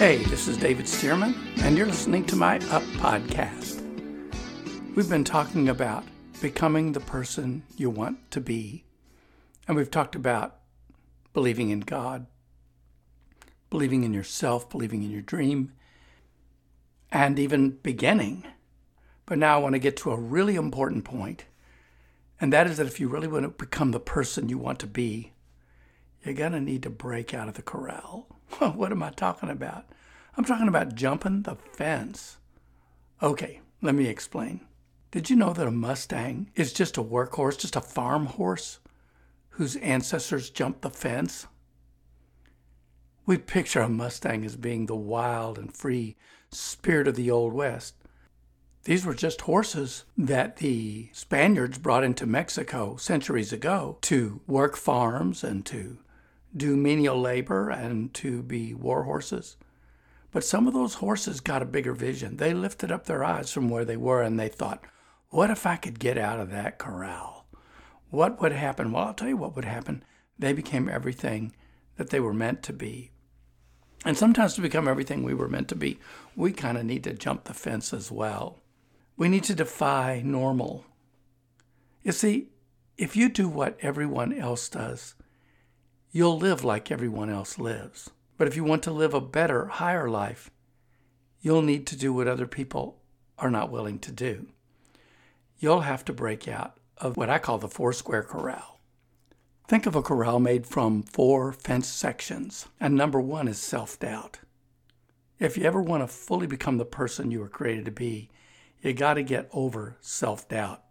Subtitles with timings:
[0.00, 3.82] Hey, this is David Stearman, and you're listening to my Up podcast.
[4.96, 6.04] We've been talking about
[6.40, 8.86] becoming the person you want to be,
[9.68, 10.56] and we've talked about
[11.34, 12.24] believing in God,
[13.68, 15.72] believing in yourself, believing in your dream,
[17.12, 18.46] and even beginning.
[19.26, 21.44] But now I want to get to a really important point,
[22.40, 24.86] and that is that if you really want to become the person you want to
[24.86, 25.34] be,
[26.24, 28.39] you're going to need to break out of the corral.
[28.58, 29.84] what am I talking about?
[30.36, 32.38] I'm talking about jumping the fence.
[33.22, 34.60] Okay, let me explain.
[35.10, 38.78] Did you know that a Mustang is just a workhorse, just a farm horse
[39.50, 41.46] whose ancestors jumped the fence?
[43.26, 46.16] We picture a Mustang as being the wild and free
[46.50, 47.94] spirit of the Old West.
[48.84, 55.44] These were just horses that the Spaniards brought into Mexico centuries ago to work farms
[55.44, 55.98] and to
[56.56, 59.56] do menial labor and to be war horses.
[60.32, 62.36] But some of those horses got a bigger vision.
[62.36, 64.84] They lifted up their eyes from where they were and they thought,
[65.30, 67.46] what if I could get out of that corral?
[68.10, 68.92] What would happen?
[68.92, 70.04] Well, I'll tell you what would happen.
[70.38, 71.52] They became everything
[71.96, 73.10] that they were meant to be.
[74.04, 75.98] And sometimes to become everything we were meant to be,
[76.34, 78.58] we kind of need to jump the fence as well.
[79.16, 80.86] We need to defy normal.
[82.02, 82.48] You see,
[82.96, 85.14] if you do what everyone else does,
[86.12, 88.10] you'll live like everyone else lives.
[88.36, 90.50] But if you want to live a better, higher life,
[91.40, 93.00] you'll need to do what other people
[93.38, 94.46] are not willing to do.
[95.58, 98.80] You'll have to break out of what I call the four square corral.
[99.68, 104.40] Think of a corral made from four fenced sections, and number one is self doubt.
[105.38, 108.30] If you ever want to fully become the person you were created to be,
[108.82, 110.82] you got to get over self doubt.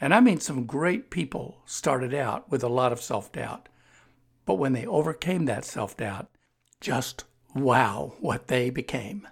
[0.00, 3.68] And I mean, some great people started out with a lot of self doubt.
[4.48, 6.30] But when they overcame that self doubt,
[6.80, 9.28] just wow what they became.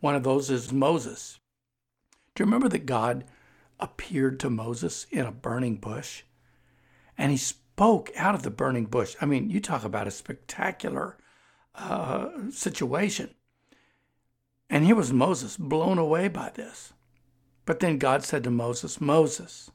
[0.00, 1.38] One of those is Moses.
[2.34, 3.24] Do you remember that God
[3.78, 6.24] appeared to Moses in a burning bush?
[7.16, 9.14] And he spoke out of the burning bush.
[9.20, 11.16] I mean, you talk about a spectacular
[11.76, 13.36] uh, situation.
[14.68, 16.92] And here was Moses blown away by this.
[17.64, 19.70] But then God said to Moses, Moses,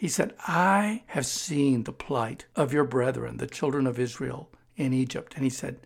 [0.00, 4.94] he said, I have seen the plight of your brethren, the children of Israel in
[4.94, 5.34] Egypt.
[5.34, 5.78] And he said,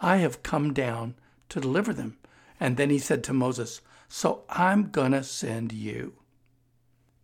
[0.00, 1.16] I have come down
[1.50, 2.16] to deliver them.
[2.58, 6.14] And then he said to Moses, So I'm going to send you.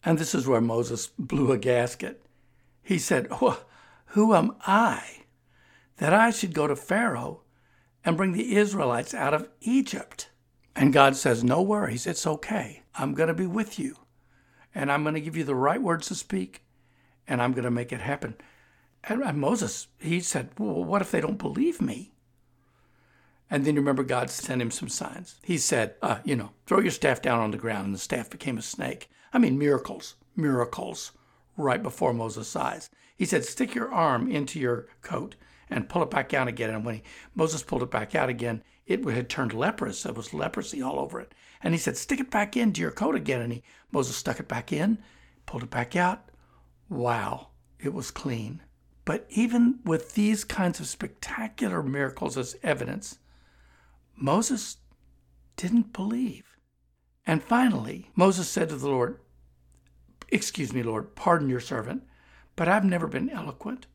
[0.05, 2.23] And this is where Moses blew a gasket.
[2.83, 3.27] He said,
[4.09, 5.23] Who am I
[5.97, 7.41] that I should go to Pharaoh
[8.05, 10.29] and bring the Israelites out of Egypt?
[10.77, 12.83] And God says, No worries, it's okay.
[12.97, 13.97] I'm going to be with you
[14.75, 16.63] and I'm going to give you the right words to speak,
[17.27, 18.35] and I'm going to make it happen.
[19.05, 22.13] And, Moses, he said, Well, what if they don't believe me?
[23.51, 25.37] And then you remember God sent him some signs.
[25.43, 28.31] He said, uh, You know, throw your staff down on the ground, and the staff
[28.31, 29.09] became a snake.
[29.33, 31.13] I mean, miracles, miracles
[31.57, 32.91] right before Moses' eyes.
[33.17, 35.35] He said, Stick your arm into your coat
[35.71, 36.71] and pull it back out again.
[36.71, 37.03] And when he,
[37.35, 40.05] Moses pulled it back out again, it had turned leprous.
[40.05, 41.33] It was leprosy all over it.
[41.65, 43.41] And he said, Stick it back into your coat again.
[43.41, 44.99] And he, Moses stuck it back in,
[45.47, 46.31] pulled it back out.
[46.91, 47.49] Wow,
[47.81, 48.61] it was clean.
[49.07, 53.19] But even with these kinds of spectacular miracles as evidence,
[54.15, 54.77] Moses
[55.57, 56.57] didn't believe.
[57.27, 59.19] And finally, Moses said to the Lord,
[60.29, 62.03] Excuse me, Lord, pardon your servant,
[62.57, 63.87] but I've never been eloquent,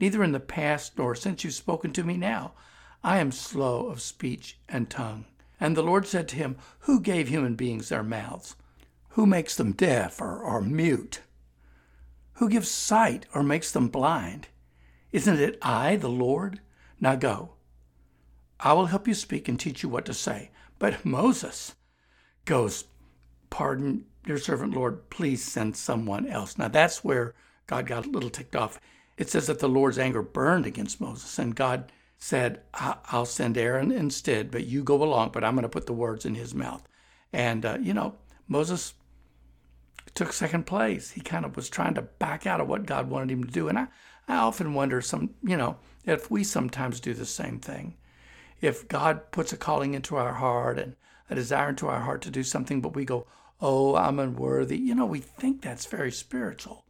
[0.00, 2.52] neither in the past nor since you've spoken to me now.
[3.04, 5.26] I am slow of speech and tongue.
[5.62, 8.56] And the Lord said to him, Who gave human beings their mouths?
[9.10, 11.20] Who makes them deaf or, or mute?
[12.34, 14.48] Who gives sight or makes them blind?
[15.12, 16.60] Isn't it I, the Lord?
[17.00, 17.52] Now go.
[18.58, 20.50] I will help you speak and teach you what to say.
[20.80, 21.76] But Moses
[22.44, 22.86] goes,
[23.48, 26.58] Pardon your servant, Lord, please send someone else.
[26.58, 27.36] Now that's where
[27.68, 28.80] God got a little ticked off.
[29.16, 33.90] It says that the Lord's anger burned against Moses, and God said, I'll send Aaron
[33.90, 36.86] instead, but you go along, but I'm going to put the words in his mouth.
[37.32, 38.14] And, uh, you know,
[38.46, 38.94] Moses
[40.14, 41.10] took second place.
[41.10, 43.66] He kind of was trying to back out of what God wanted him to do.
[43.66, 43.88] And I,
[44.28, 47.96] I often wonder, some, you know, if we sometimes do the same thing.
[48.60, 50.94] If God puts a calling into our heart and
[51.28, 53.26] a desire into our heart to do something, but we go,
[53.60, 56.84] oh, I'm unworthy, you know, we think that's very spiritual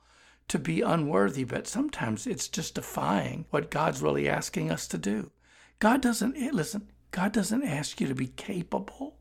[0.53, 5.31] to be unworthy, but sometimes it's just defying what God's really asking us to do.
[5.79, 9.17] God doesn't, eh, listen, God doesn't ask you to be capable,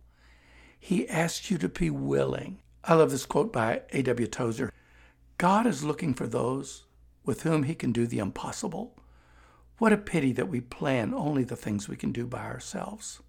[0.77, 2.59] He asks you to be willing.
[2.83, 4.27] I love this quote by A.W.
[4.27, 4.73] Tozer
[5.37, 6.83] God is looking for those
[7.23, 8.93] with whom He can do the impossible,
[9.77, 13.21] What a pity that we plan only the things we can do by ourselves.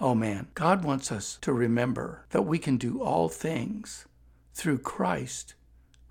[0.00, 4.06] Oh man, God wants us to remember that we can do all things
[4.54, 5.52] through Christ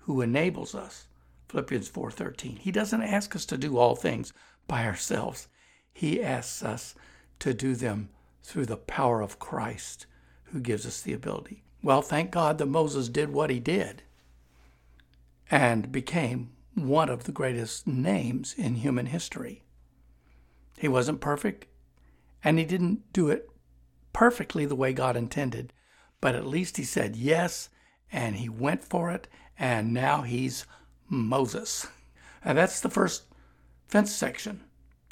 [0.06, 1.08] who enables us.
[1.48, 2.58] Philippians 4:13.
[2.58, 4.32] He doesn't ask us to do all things
[4.68, 5.48] by ourselves.
[5.92, 6.94] He asks us
[7.40, 8.10] to do them
[8.42, 10.06] through the power of Christ
[10.44, 11.64] who gives us the ability.
[11.82, 14.04] Well, thank God that Moses did what he did
[15.50, 19.64] and became one of the greatest names in human history.
[20.78, 21.66] He wasn't perfect,
[22.44, 23.50] and he didn't do it
[24.12, 25.72] perfectly the way God intended,
[26.20, 27.70] but at least he said yes,
[28.12, 30.66] and he went for it, and now he's
[31.08, 31.86] Moses.
[32.44, 33.24] And that's the first
[33.88, 34.62] fence section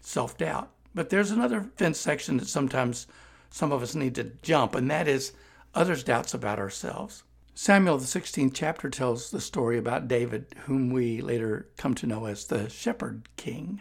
[0.02, 0.70] self doubt.
[0.94, 3.06] But there's another fence section that sometimes
[3.50, 5.32] some of us need to jump, and that is
[5.74, 7.24] others' doubts about ourselves.
[7.54, 12.26] Samuel, the 16th chapter, tells the story about David, whom we later come to know
[12.26, 13.80] as the shepherd king.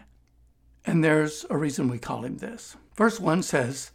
[0.86, 2.76] And there's a reason we call him this.
[2.96, 3.92] Verse 1 says,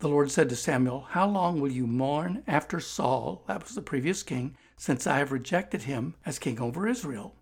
[0.00, 3.82] The Lord said to Samuel, How long will you mourn after Saul, that was the
[3.82, 7.36] previous king, since I have rejected him as king over Israel?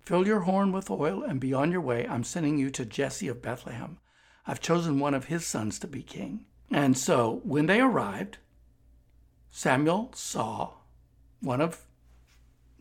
[0.00, 2.06] Fill your horn with oil and be on your way.
[2.06, 3.98] I'm sending you to Jesse of Bethlehem.
[4.46, 6.44] I've chosen one of his sons to be king.
[6.70, 8.38] And so when they arrived,
[9.50, 10.74] Samuel saw
[11.40, 11.80] one of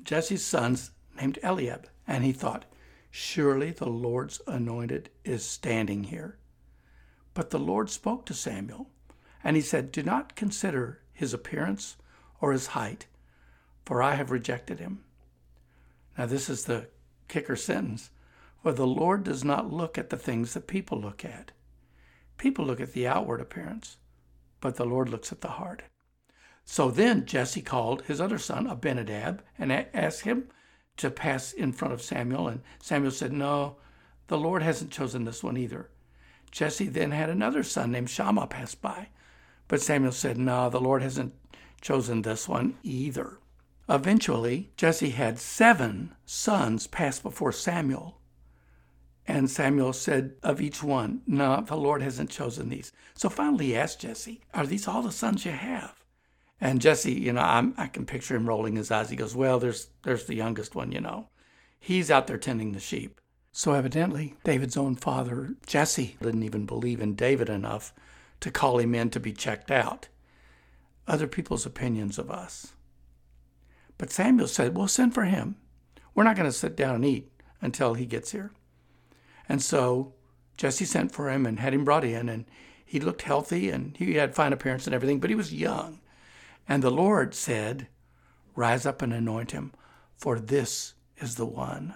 [0.03, 2.65] Jesse's sons named Eliab, and he thought,
[3.09, 6.37] Surely the Lord's anointed is standing here.
[7.33, 8.91] But the Lord spoke to Samuel,
[9.43, 11.97] and he said, Do not consider his appearance
[12.39, 13.07] or his height,
[13.85, 15.03] for I have rejected him.
[16.17, 16.87] Now, this is the
[17.27, 18.09] kicker sentence.
[18.61, 21.51] For the Lord does not look at the things that people look at.
[22.37, 23.97] People look at the outward appearance,
[24.61, 25.83] but the Lord looks at the heart.
[26.63, 30.47] So then Jesse called his other son, Abinadab, and asked him
[30.95, 32.47] to pass in front of Samuel.
[32.47, 33.75] And Samuel said, No,
[34.27, 35.89] the Lord hasn't chosen this one either.
[36.51, 39.09] Jesse then had another son named Shammah pass by.
[39.67, 41.33] But Samuel said, No, the Lord hasn't
[41.81, 43.39] chosen this one either.
[43.89, 48.19] Eventually, Jesse had seven sons pass before Samuel.
[49.25, 52.91] And Samuel said of each one, No, the Lord hasn't chosen these.
[53.13, 56.03] So finally he asked Jesse, Are these all the sons you have?
[56.63, 59.09] And Jesse, you know, I'm, I can picture him rolling his eyes.
[59.09, 61.27] He goes, "Well, there's there's the youngest one, you know.
[61.77, 63.19] He's out there tending the sheep."
[63.51, 67.93] So evidently, David's own father, Jesse, didn't even believe in David enough
[68.43, 70.09] to call him in to be checked out.
[71.07, 72.73] Other people's opinions of us.
[73.97, 75.55] But Samuel said, "Well, send for him.
[76.13, 77.31] We're not going to sit down and eat
[77.61, 78.51] until he gets here."
[79.47, 80.13] And so
[80.57, 82.43] Jesse sent for him and had him brought in, and
[82.85, 86.01] he looked healthy and he had fine appearance and everything, but he was young.
[86.67, 87.87] And the Lord said,
[88.55, 89.71] Rise up and anoint him,
[90.15, 91.95] for this is the one.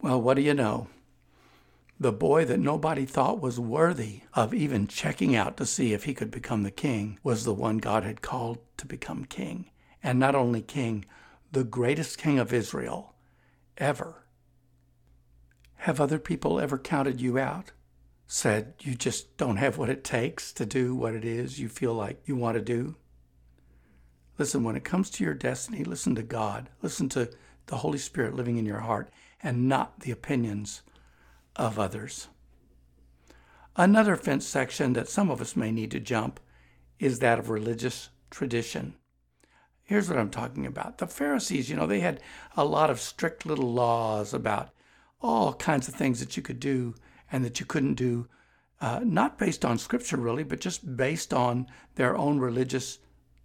[0.00, 0.88] Well, what do you know?
[2.00, 6.14] The boy that nobody thought was worthy of even checking out to see if he
[6.14, 9.70] could become the king was the one God had called to become king.
[10.02, 11.04] And not only king,
[11.52, 13.16] the greatest king of Israel
[13.76, 14.24] ever.
[15.74, 17.72] Have other people ever counted you out?
[18.26, 21.92] Said you just don't have what it takes to do what it is you feel
[21.92, 22.96] like you want to do?
[24.38, 26.70] Listen, when it comes to your destiny, listen to God.
[26.80, 27.30] Listen to
[27.66, 29.10] the Holy Spirit living in your heart
[29.42, 30.80] and not the opinions
[31.60, 32.28] of others.
[33.76, 36.40] Another fence section that some of us may need to jump
[36.98, 38.94] is that of religious tradition.
[39.82, 40.98] Here's what I'm talking about.
[40.98, 42.22] The Pharisees, you know, they had
[42.56, 44.70] a lot of strict little laws about
[45.20, 46.94] all kinds of things that you could do
[47.30, 48.26] and that you couldn't do,
[48.80, 53.00] uh, not based on scripture really, but just based on their own religious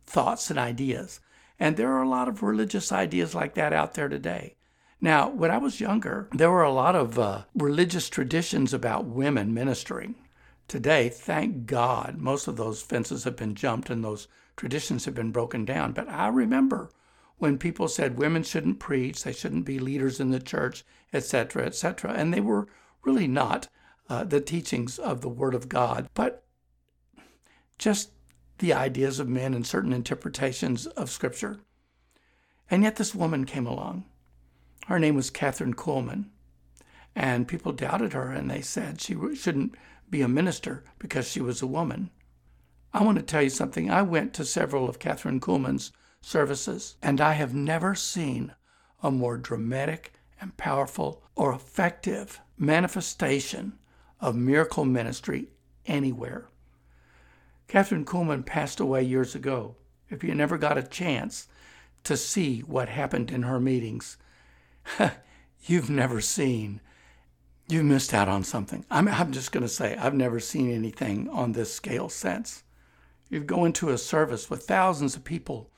[0.06, 1.20] thoughts and ideas.
[1.60, 4.56] And there are a lot of religious ideas like that out there today.
[5.02, 9.54] Now, when I was younger, there were a lot of uh, religious traditions about women
[9.54, 10.16] ministering.
[10.68, 15.32] Today, thank God, most of those fences have been jumped and those traditions have been
[15.32, 15.92] broken down.
[15.92, 16.90] But I remember
[17.38, 22.14] when people said women shouldn't preach, they shouldn't be leaders in the church, etc., etc.,
[22.14, 22.68] and they were
[23.04, 23.68] really not
[24.10, 26.44] uh, the teachings of the Word of God, but
[27.78, 28.12] just
[28.60, 31.60] the ideas of men and certain interpretations of Scripture.
[32.72, 34.06] And yet this woman came along.
[34.86, 36.26] Her name was Kathryn Kuhlman.
[37.16, 39.76] And people doubted her and they said she shouldn't
[40.10, 42.12] be a minister because she was a woman.
[42.94, 43.90] I want to tell you something.
[43.90, 48.54] I went to several of Kathryn Kuhlman's services, and I have never seen
[49.02, 53.74] a more dramatic and powerful or effective manifestation
[54.20, 55.50] of miracle ministry
[55.86, 56.48] anywhere.
[57.68, 59.76] Kathryn Kuhlman passed away years ago.
[60.10, 61.48] If you never got a chance
[62.04, 64.18] to see what happened in her meetings,
[65.66, 66.82] you've never seen
[67.68, 68.86] you've missed out on something.
[68.92, 72.64] I'm, I'm just going to say, I've never seen anything on this scale since.
[73.30, 75.72] You go into a service with thousands of people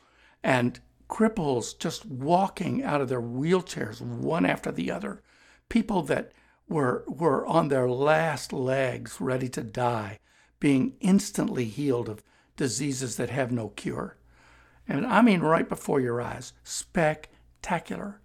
[0.43, 5.21] and cripples just walking out of their wheelchairs one after the other,
[5.69, 6.33] people that
[6.67, 10.19] were, were on their last legs, ready to die,
[10.59, 12.23] being instantly healed of
[12.57, 14.17] diseases that have no cure.
[14.87, 18.19] And I mean, right before your eyes, spectacular.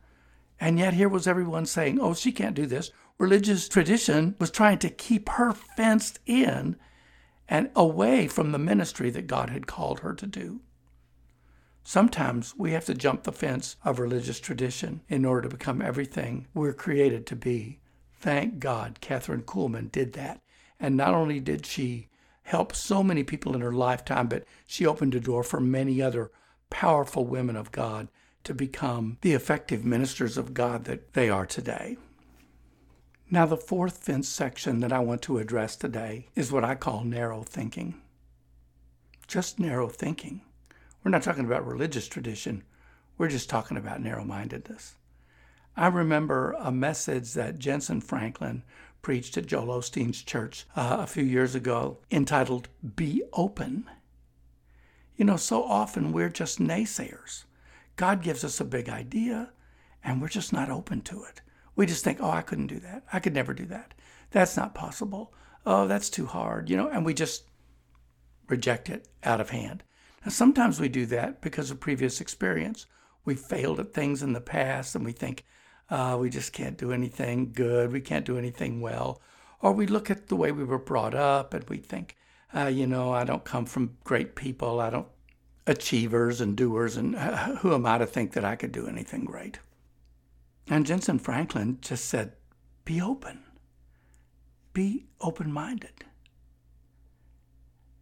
[0.62, 2.92] And yet, here was everyone saying, oh, she can't do this.
[3.19, 6.76] Religious tradition was trying to keep her fenced in
[7.49, 10.61] and away from the ministry that God had called her to do.
[11.83, 16.47] Sometimes we have to jump the fence of religious tradition in order to become everything
[16.54, 17.81] we're created to be.
[18.21, 20.38] Thank God Kathryn Kuhlman did that.
[20.78, 22.07] And not only did she
[22.45, 26.31] help so many people in her lifetime, but she opened a door for many other
[26.71, 28.07] powerful women of God
[28.45, 31.97] to become the effective ministers of God that they are today.
[33.31, 37.03] Now, the fourth fence section that I want to address today is what I call
[37.05, 38.01] narrow thinking.
[39.27, 40.43] Just narrow thinking.
[41.03, 42.63] We're not talking about religious tradition,
[43.17, 44.97] we're just talking about narrow mindedness.
[45.77, 48.63] I remember a message that Jentezen Franklin
[49.01, 53.89] preached at Joel Osteen's church uh, a few years ago entitled Be Open.
[55.17, 57.45] You know, so often we're just naysayers.
[57.97, 59.53] God gives us a big idea
[60.05, 61.41] and we're just not open to it.
[61.77, 63.05] We just think, oh, I couldn't do that.
[63.13, 63.95] I could never do that.
[64.31, 65.33] That's not possible.
[65.65, 67.45] Oh, that's too hard, you know, and we just
[68.49, 69.83] reject it out of hand.
[70.25, 72.87] Now, sometimes we do that because of previous experience.
[73.25, 75.45] We failed at things in the past and we think,
[75.91, 77.93] uh, we just can't do anything good.
[77.93, 79.21] We can't do anything well.
[79.61, 82.17] Or we look at the way we were brought up and we think,
[82.55, 84.81] uh, you know, I don't come from great people.
[84.81, 85.07] I don't
[85.66, 89.59] achievers and doers, and who am I to think that I could do anything great?
[90.69, 92.33] And Jentezen Franklin just said,
[92.85, 93.45] be open,
[94.73, 96.04] be open minded.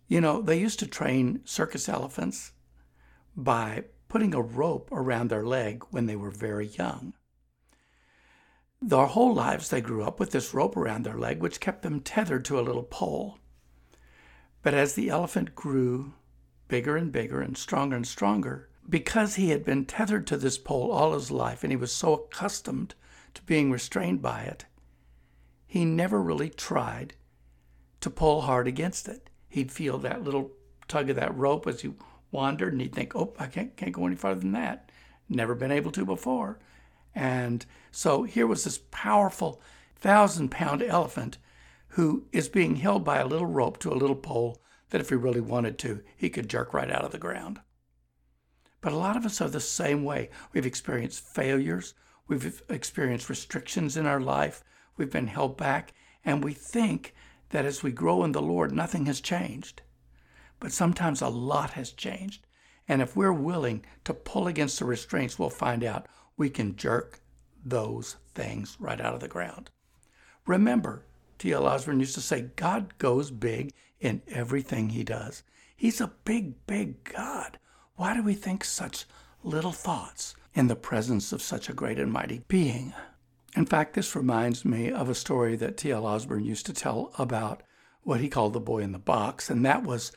[0.09, 2.53] You know, they used to train circus elephants
[3.37, 7.13] by putting a rope around their leg when they were very young.
[8.83, 12.01] Their whole lives, they grew up with this rope around their leg, which kept them
[12.01, 13.39] tethered to a little pole.
[14.63, 16.15] But as the elephant grew
[16.71, 20.93] bigger and bigger and stronger and stronger, because he had been tethered to this pole
[20.93, 22.95] all his life and he was so accustomed
[23.35, 24.65] to being restrained by it,
[25.67, 27.15] he never really tried
[28.01, 29.29] to pull hard against it.
[29.49, 30.53] He'd feel that little
[30.87, 31.93] tug of that rope as he
[32.31, 34.91] wandered and he'd think, oh, I can't, can't go any farther than that.
[35.29, 36.61] Never been able to before.
[37.17, 39.61] And so here was this powerful
[39.97, 41.39] thousand pound elephant
[41.95, 44.61] who is being held by a little rope to a little pole
[44.91, 47.61] that if he really wanted to, he could jerk right out of the ground.
[48.81, 50.31] But a lot of us are the same way.
[50.53, 51.95] We've experienced failures,
[52.29, 54.65] we've experienced restrictions in our life,
[54.97, 55.93] we've been held back,
[56.25, 57.15] and we think
[57.51, 59.83] that as we grow in the Lord, nothing has changed.
[60.59, 62.47] But sometimes a lot has changed.
[62.89, 66.07] And if we're willing to pull against the restraints, we'll find out
[66.37, 67.21] we can jerk
[67.65, 69.71] those things right out of the ground.
[70.47, 71.05] Remember,
[71.39, 71.67] T.L.
[71.67, 75.43] Osborn used to say, God goes big in everything he does.
[75.77, 77.59] He's a big, big God.
[77.97, 79.07] Why do we think such
[79.43, 82.93] little thoughts in the presence of such a great and mighty being?
[83.57, 86.07] In fact, this reminds me of a story that T.L.
[86.07, 87.63] Osborn used to tell about
[88.03, 90.13] what he called the boy in the box, and that was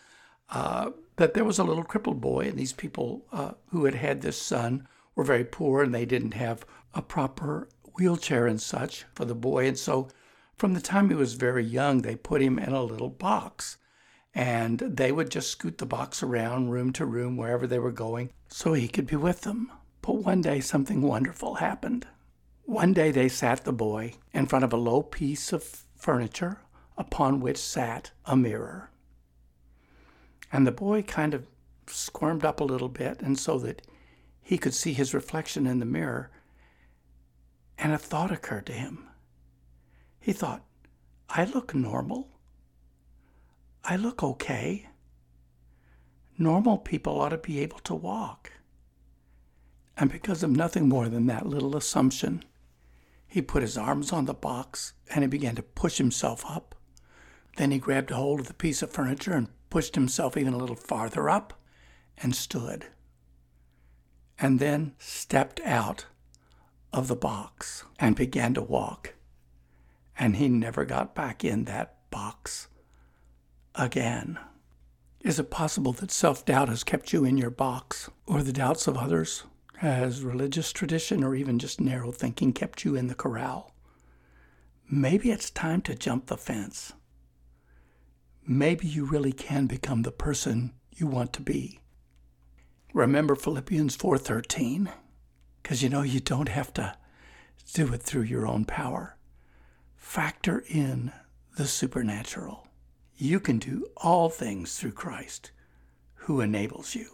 [0.49, 4.21] uh, that there was a little crippled boy, and these people uh, who had had
[4.21, 9.25] this son were very poor and they didn't have a proper wheelchair and such for
[9.25, 9.67] the boy.
[9.67, 10.07] And so
[10.63, 13.75] from the time he was very young, they put him in a little box.
[14.33, 18.29] And they would just scoot the box around room to room wherever they were going
[18.47, 19.69] so he could be with them.
[20.01, 22.07] But one day something wonderful happened.
[22.63, 26.61] One day they sat the boy in front of a low piece of furniture
[26.97, 28.89] upon which sat a mirror.
[30.49, 31.45] And the boy kind of
[31.87, 33.81] squirmed up a little bit, and so that
[34.41, 36.31] he could see his reflection in the mirror,
[37.77, 39.09] and a thought occurred to him.
[40.23, 40.63] He thought,
[41.27, 42.29] I look normal.
[43.83, 44.87] I look okay.
[46.37, 48.53] Normal people ought to be able to walk.
[49.97, 52.45] And because of nothing more than that little assumption,
[53.27, 56.73] he put his arms on the box and he began to push himself up.
[57.57, 60.57] Then he grabbed a hold of the piece of furniture and pushed himself even a
[60.57, 61.59] little farther up
[62.17, 62.85] and stood
[64.39, 66.05] and then stepped out
[66.93, 69.15] of the box and began to walk.
[70.17, 72.67] And he never got back in that box
[73.75, 74.39] again.
[75.21, 78.87] Is it possible that self doubt has kept you in your box, or the doubts
[78.87, 79.43] of others?
[79.77, 83.73] Has religious tradition or even just narrow thinking kept you in the corral?
[84.89, 86.93] maybe it's time to jump the fence.
[88.45, 91.79] Maybe you really can become the person you want to be.
[92.93, 94.91] Remember Philippians 4:13
[95.63, 96.95] cuz you know you don't have to
[97.73, 99.17] do it through your own power.
[100.03, 101.11] Factor in
[101.57, 102.67] the supernatural.
[103.15, 105.49] You can do all things through Christ
[106.13, 107.07] who enables you.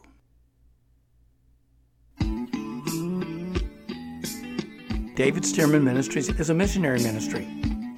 [5.15, 7.48] David Stearman Ministries is a missionary ministry.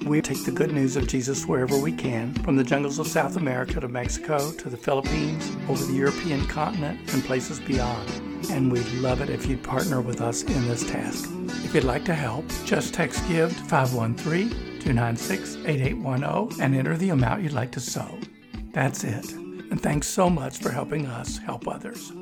[0.06, 3.36] We take the good news of Jesus wherever we can, from the jungles of South
[3.36, 8.08] America to Mexico to the Philippines, over the European continent, and places beyond.
[8.50, 11.28] And we'd love it if you'd partner with us in this task.
[11.64, 17.10] If you'd like to help, just text GIVE to 513 296 8810 and enter the
[17.10, 18.18] amount you'd like to sow.
[18.72, 19.32] That's it.
[19.32, 22.12] And thanks so much for helping us help others.